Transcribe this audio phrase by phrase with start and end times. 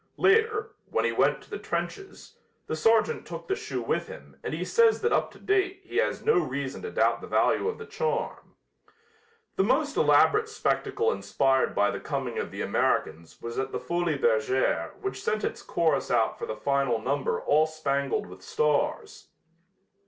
[0.17, 4.51] Later, when he went to the trenches, the sergeant took the shoe with him and
[4.51, 7.77] he says that up to date he has no reason to doubt the value of
[7.77, 8.55] the charm.
[9.57, 14.17] The most elaborate spectacle inspired by the coming of the Americans was at the Folies
[14.19, 19.27] Bergères which sent its chorus out for the final number all spangled with stars.